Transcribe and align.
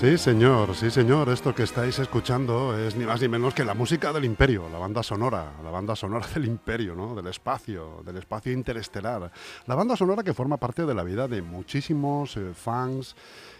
Sí, 0.00 0.16
señor, 0.16 0.74
sí, 0.74 0.90
señor. 0.90 1.28
Esto 1.28 1.54
que 1.54 1.64
estáis 1.64 1.98
escuchando 1.98 2.74
es 2.74 2.96
ni 2.96 3.04
más 3.04 3.20
ni 3.20 3.28
menos 3.28 3.52
que 3.52 3.66
la 3.66 3.74
música 3.74 4.14
del 4.14 4.24
Imperio, 4.24 4.66
la 4.70 4.78
banda 4.78 5.02
sonora, 5.02 5.52
la 5.62 5.70
banda 5.70 5.94
sonora 5.94 6.26
del 6.34 6.46
Imperio, 6.46 6.94
¿no? 6.94 7.14
Del 7.14 7.26
espacio, 7.26 8.02
del 8.02 8.16
espacio 8.16 8.50
interestelar. 8.50 9.30
La 9.66 9.74
banda 9.74 9.96
sonora 9.96 10.22
que 10.22 10.32
forma 10.32 10.56
parte 10.56 10.86
de 10.86 10.94
la 10.94 11.02
vida 11.02 11.28
de 11.28 11.42
muchísimos 11.42 12.34
eh, 12.38 12.52
fans 12.54 13.14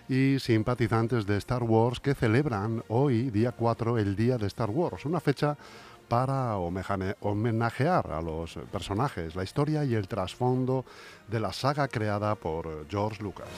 y 0.09 0.39
simpatizantes 0.39 1.27
de 1.27 1.37
Star 1.37 1.63
Wars 1.63 2.01
que 2.01 2.15
celebran 2.15 2.85
hoy, 2.89 3.29
día 3.29 3.53
4, 3.53 3.99
el 3.99 4.17
Día 4.17 4.39
de 4.39 4.47
Star 4.47 4.71
Wars, 4.71 5.05
una 5.05 5.21
fecha 5.21 5.59
para 6.09 6.57
homenajear 6.57 8.13
a 8.13 8.23
los 8.23 8.59
personajes, 8.73 9.37
la 9.37 9.45
historia 9.45 9.85
y 9.85 9.95
el 9.95 10.09
trasfondo 10.09 10.87
de 11.29 11.39
la 11.39 11.53
saga 11.53 11.87
creada 11.87 12.35
por 12.35 12.87
George 12.89 13.23
Lucas. 13.23 13.49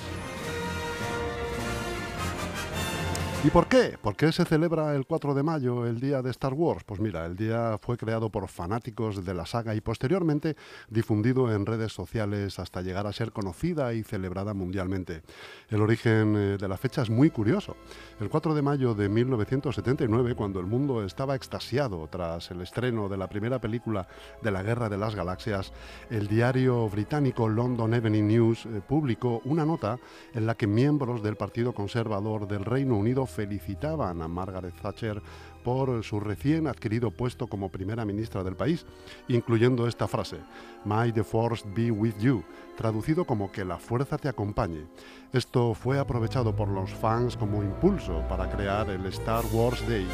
¿Y 3.45 3.51
por 3.51 3.66
qué? 3.66 3.98
¿Por 4.01 4.15
qué 4.15 4.30
se 4.30 4.45
celebra 4.45 4.95
el 4.95 5.04
4 5.04 5.35
de 5.35 5.43
mayo, 5.43 5.85
el 5.85 5.98
día 5.98 6.23
de 6.23 6.30
Star 6.30 6.54
Wars? 6.54 6.85
Pues 6.85 7.01
mira, 7.01 7.26
el 7.26 7.35
día 7.35 7.76
fue 7.82 7.96
creado 7.96 8.30
por 8.30 8.46
fanáticos 8.46 9.24
de 9.24 9.35
la 9.35 9.46
saga 9.46 9.74
y 9.74 9.80
posteriormente 9.80 10.54
difundido 10.88 11.52
en 11.52 11.66
redes 11.66 11.93
sociales 11.93 12.60
hasta 12.60 12.82
llegar 12.82 13.09
a 13.09 13.13
ser 13.13 13.32
conocida 13.32 13.95
y 13.95 14.04
celebrada 14.04 14.54
mundialmente. 14.54 15.23
El 15.70 15.82
origen 15.82 16.37
eh, 16.37 16.57
de 16.57 16.68
la 16.68 16.76
fecha 16.76 17.02
es 17.02 17.10
muy 17.10 17.30
curioso. 17.30 17.76
El 18.20 18.30
4 18.30 18.54
de 18.54 18.63
mayo 18.63 18.95
de 18.95 19.09
1979, 19.09 20.37
cuando 20.37 20.60
el 20.60 20.66
mundo 20.66 21.04
estaba 21.04 21.35
extasiado 21.35 22.07
tras 22.07 22.48
el 22.52 22.60
estreno 22.60 23.09
de 23.09 23.16
la 23.16 23.29
primera 23.29 23.60
película 23.60 24.07
de 24.40 24.52
la 24.52 24.63
Guerra 24.63 24.88
de 24.88 24.98
las 24.98 25.16
Galaxias, 25.16 25.73
el 26.10 26.29
diario 26.29 26.88
británico 26.88 27.48
London 27.48 27.93
Evening 27.93 28.29
News 28.29 28.66
eh, 28.66 28.80
publicó 28.87 29.43
una 29.46 29.66
nota 29.66 29.98
en 30.32 30.46
la 30.46 30.54
que 30.54 30.68
miembros 30.68 31.24
del 31.24 31.35
Partido 31.35 31.73
Conservador 31.73 32.46
del 32.46 32.65
Reino 32.65 32.96
Unido 32.96 33.26
felicitaban 33.33 34.23
a 34.23 34.29
Margaret 34.29 34.75
Thatcher 34.80 35.23
por 35.65 36.02
su 36.05 36.21
recién 36.21 36.66
adquirido 36.66 37.11
puesto 37.11 37.47
como 37.47 37.71
primera 37.71 38.05
ministra 38.05 38.43
del 38.43 38.57
país, 38.57 38.85
incluyendo 39.29 39.87
esta 39.87 40.09
frase, 40.09 40.38
May 40.85 41.13
the 41.13 41.25
Force 41.25 41.65
be 41.75 41.91
with 41.91 42.19
you, 42.19 42.43
traducido 42.77 43.25
como 43.25 43.51
que 43.51 43.65
la 43.65 43.79
fuerza 43.79 44.19
te 44.19 44.29
acompañe. 44.29 44.87
Esto 45.33 45.75
fue 45.75 45.99
aprovechado 45.99 46.55
por 46.55 46.69
los 46.69 46.91
fans 46.91 47.37
como 47.37 47.63
impulso 47.63 48.23
para 48.29 48.51
crear 48.51 48.91
el 48.91 49.07
Star 49.07 49.45
Wars 49.53 49.87
Day. 49.88 50.07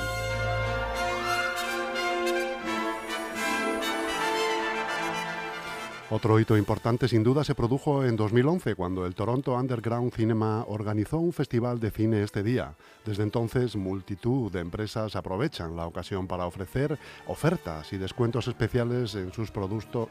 Otro 6.10 6.40
hito 6.40 6.56
importante 6.56 7.06
sin 7.06 7.22
duda 7.22 7.44
se 7.44 7.54
produjo 7.54 8.02
en 8.02 8.16
2011 8.16 8.76
cuando 8.76 9.04
el 9.04 9.14
Toronto 9.14 9.52
Underground 9.52 10.10
Cinema 10.14 10.64
organizó 10.66 11.18
un 11.18 11.34
festival 11.34 11.80
de 11.80 11.90
cine 11.90 12.22
este 12.22 12.42
día. 12.42 12.72
Desde 13.04 13.24
entonces 13.24 13.76
multitud 13.76 14.50
de 14.50 14.60
empresas 14.60 15.16
aprovechan 15.16 15.76
la 15.76 15.86
ocasión 15.86 16.26
para 16.26 16.46
ofrecer 16.46 16.98
ofertas 17.26 17.92
y 17.92 17.98
descuentos 17.98 18.48
especiales 18.48 19.14
en 19.16 19.34
sus, 19.34 19.52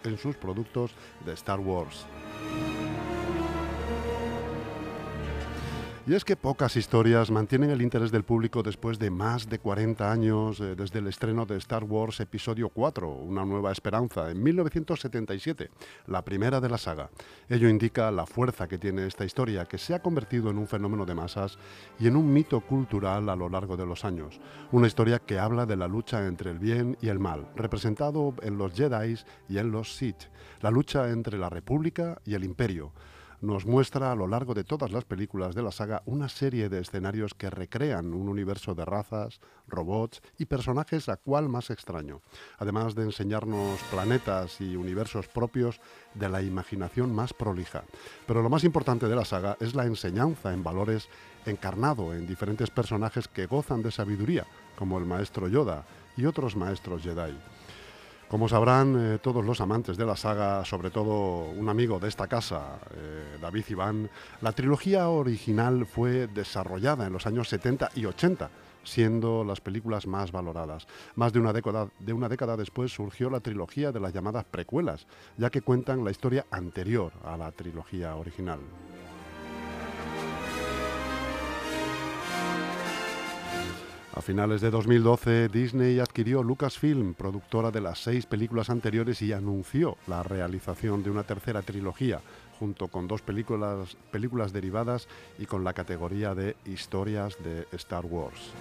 en 0.03 0.17
sus 0.19 0.35
productos 0.35 0.91
de 1.25 1.33
Star 1.33 1.59
Wars. 1.59 2.05
Y 6.07 6.13
es 6.13 6.23
que 6.23 6.37
pocas 6.37 6.77
historias 6.77 7.29
mantienen 7.29 7.69
el 7.69 7.81
interés 7.81 8.13
del 8.13 8.23
público 8.23 8.63
después 8.63 8.97
de 8.97 9.11
más 9.11 9.49
de 9.49 9.59
40 9.59 10.09
años 10.09 10.57
eh, 10.61 10.73
desde 10.73 10.99
el 10.99 11.07
estreno 11.07 11.45
de 11.45 11.57
Star 11.57 11.83
Wars 11.83 12.21
Episodio 12.21 12.69
4, 12.69 13.11
Una 13.11 13.43
nueva 13.43 13.73
esperanza, 13.73 14.31
en 14.31 14.41
1977, 14.41 15.69
la 16.05 16.23
primera 16.23 16.61
de 16.61 16.69
la 16.69 16.77
saga. 16.77 17.09
Ello 17.49 17.67
indica 17.67 18.09
la 18.09 18.25
fuerza 18.25 18.69
que 18.69 18.77
tiene 18.77 19.05
esta 19.05 19.25
historia, 19.25 19.65
que 19.65 19.77
se 19.77 19.95
ha 19.95 20.01
convertido 20.01 20.49
en 20.49 20.57
un 20.57 20.67
fenómeno 20.69 21.05
de 21.05 21.13
masas 21.13 21.59
y 21.99 22.07
en 22.07 22.15
un 22.15 22.31
mito 22.31 22.61
cultural 22.61 23.27
a 23.27 23.35
lo 23.35 23.49
largo 23.49 23.75
de 23.75 23.85
los 23.85 24.05
años. 24.05 24.39
Una 24.71 24.87
historia 24.87 25.19
que 25.19 25.39
habla 25.39 25.65
de 25.65 25.75
la 25.75 25.89
lucha 25.89 26.25
entre 26.25 26.51
el 26.51 26.59
bien 26.59 26.97
y 27.01 27.09
el 27.09 27.19
mal, 27.19 27.49
representado 27.53 28.33
en 28.43 28.57
los 28.57 28.71
Jedi 28.71 29.17
y 29.49 29.57
en 29.57 29.71
los 29.71 29.97
Sith, 29.97 30.29
la 30.61 30.71
lucha 30.71 31.09
entre 31.09 31.37
la 31.37 31.49
República 31.49 32.21
y 32.23 32.33
el 32.35 32.45
Imperio 32.45 32.93
nos 33.41 33.65
muestra 33.65 34.11
a 34.11 34.15
lo 34.15 34.27
largo 34.27 34.53
de 34.53 34.63
todas 34.63 34.91
las 34.91 35.05
películas 35.05 35.53
de 35.53 35.61
la 35.61 35.71
saga 35.71 36.01
una 36.05 36.29
serie 36.29 36.69
de 36.69 36.79
escenarios 36.79 37.33
que 37.33 37.49
recrean 37.49 38.13
un 38.13 38.29
universo 38.29 38.73
de 38.73 38.85
razas, 38.85 39.39
robots 39.67 40.21
y 40.37 40.45
personajes 40.45 41.09
a 41.09 41.17
cual 41.17 41.49
más 41.49 41.69
extraño, 41.69 42.21
además 42.57 42.95
de 42.95 43.03
enseñarnos 43.03 43.79
planetas 43.91 44.59
y 44.61 44.75
universos 44.75 45.27
propios 45.27 45.79
de 46.13 46.29
la 46.29 46.41
imaginación 46.41 47.13
más 47.13 47.33
prolija. 47.33 47.83
Pero 48.25 48.41
lo 48.41 48.49
más 48.49 48.63
importante 48.63 49.07
de 49.07 49.15
la 49.15 49.25
saga 49.25 49.57
es 49.59 49.75
la 49.75 49.85
enseñanza 49.85 50.53
en 50.53 50.63
valores 50.63 51.09
encarnado 51.45 52.13
en 52.13 52.27
diferentes 52.27 52.69
personajes 52.69 53.27
que 53.27 53.45
gozan 53.45 53.83
de 53.83 53.91
sabiduría, 53.91 54.45
como 54.77 54.97
el 54.97 55.05
maestro 55.05 55.47
Yoda 55.47 55.85
y 56.17 56.25
otros 56.25 56.55
maestros 56.55 57.03
Jedi. 57.03 57.37
Como 58.27 58.49
sabrán 58.49 58.95
eh, 58.99 59.19
todos 59.19 59.45
los 59.45 59.61
amantes 59.61 59.95
de 59.95 60.05
la 60.05 60.17
saga, 60.17 60.65
sobre 60.65 60.89
todo 60.89 61.45
un 61.45 61.69
amigo 61.69 61.97
de 61.97 62.09
esta 62.09 62.27
casa, 62.27 62.77
eh, 62.93 63.37
David 63.41 63.63
Iván, 63.69 64.09
la 64.41 64.51
trilogía 64.51 65.07
original 65.07 65.85
fue 65.85 66.27
desarrollada 66.27 67.07
en 67.07 67.13
los 67.13 67.25
años 67.25 67.47
70 67.47 67.91
y 67.95 68.03
80, 68.03 68.49
siendo 68.83 69.45
las 69.45 69.61
películas 69.61 70.07
más 70.07 70.33
valoradas. 70.33 70.87
Más 71.15 71.31
de 71.31 71.39
una 71.39 71.53
década, 71.53 71.87
de 71.99 72.11
una 72.11 72.27
década 72.27 72.57
después 72.57 72.91
surgió 72.91 73.29
la 73.29 73.39
trilogía 73.39 73.93
de 73.93 74.01
las 74.01 74.11
llamadas 74.11 74.43
precuelas, 74.43 75.07
ya 75.37 75.49
que 75.49 75.61
cuentan 75.61 76.03
la 76.03 76.11
historia 76.11 76.45
anterior 76.51 77.13
a 77.23 77.37
la 77.37 77.53
trilogía 77.53 78.13
original. 78.17 78.59
Finales 84.27 84.59
de 84.59 84.69
2012, 84.71 85.47
Disney 85.47 85.99
adquirió 85.99 86.43
Lucasfilm, 86.43 87.13
productora 87.13 87.71
de 87.71 87.79
las 87.79 88.03
seis 88.03 88.25
películas 88.25 88.69
anteriores, 88.69 89.21
y 89.21 89.31
anunció 89.31 89.95
la 90.05 90.21
realización 90.21 91.01
de 91.01 91.09
una 91.09 91.23
tercera 91.23 91.61
trilogía, 91.61 92.19
junto 92.59 92.89
con 92.89 93.07
dos 93.07 93.21
películas, 93.21 93.95
películas 94.11 94.51
derivadas 94.51 95.07
y 95.39 95.45
con 95.45 95.63
la 95.63 95.71
categoría 95.71 96.35
de 96.35 96.57
historias 96.65 97.41
de 97.41 97.67
Star 97.71 98.05
Wars. 98.05 98.51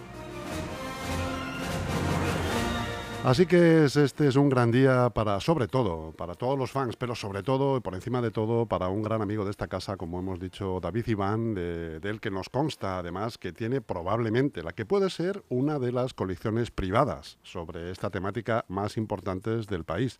Así 3.24 3.44
que 3.46 3.84
este 3.86 4.28
es 4.28 4.36
un 4.36 4.48
gran 4.48 4.70
día 4.70 5.10
para, 5.10 5.40
sobre 5.40 5.66
todo, 5.66 6.12
para 6.12 6.34
todos 6.34 6.56
los 6.56 6.70
fans, 6.70 6.94
pero 6.94 7.16
sobre 7.16 7.42
todo 7.42 7.76
y 7.76 7.80
por 7.80 7.94
encima 7.96 8.22
de 8.22 8.30
todo, 8.30 8.66
para 8.66 8.88
un 8.88 9.02
gran 9.02 9.20
amigo 9.20 9.44
de 9.44 9.50
esta 9.50 9.66
casa, 9.66 9.96
como 9.96 10.20
hemos 10.20 10.38
dicho, 10.38 10.78
David 10.80 11.08
Iván, 11.08 11.54
de, 11.54 11.98
del 11.98 12.20
que 12.20 12.30
nos 12.30 12.48
consta 12.48 12.98
además 12.98 13.36
que 13.36 13.52
tiene 13.52 13.80
probablemente 13.80 14.62
la 14.62 14.72
que 14.72 14.86
puede 14.86 15.10
ser 15.10 15.42
una 15.48 15.80
de 15.80 15.90
las 15.90 16.14
colecciones 16.14 16.70
privadas 16.70 17.38
sobre 17.42 17.90
esta 17.90 18.10
temática 18.10 18.64
más 18.68 18.96
importantes 18.96 19.66
del 19.66 19.82
país. 19.82 20.18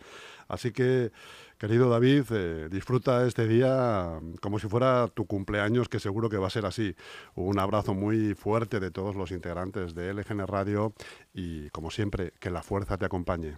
Así 0.49 0.73
que 0.73 1.13
Querido 1.59 1.89
David, 1.89 2.25
eh, 2.33 2.69
disfruta 2.71 3.27
este 3.27 3.49
día 3.49 4.21
como 4.43 4.59
si 4.59 4.69
fuera 4.69 5.09
tu 5.09 5.27
cumpleaños, 5.27 5.89
que 5.89 5.99
seguro 5.99 6.29
que 6.29 6.37
va 6.37 6.49
a 6.49 6.51
ser 6.51 6.67
así. 6.67 6.95
Un 7.35 7.59
abrazo 7.59 7.95
muy 7.95 8.35
fuerte 8.35 8.79
de 8.79 8.91
todos 8.91 9.17
los 9.17 9.31
integrantes 9.31 9.95
de 9.95 10.13
LGN 10.13 10.47
Radio 10.47 10.93
y, 11.33 11.71
como 11.71 11.91
siempre, 11.91 12.35
que 12.41 12.51
la 12.51 12.63
fuerza 12.63 12.99
te 12.99 13.07
acompañe. 13.07 13.57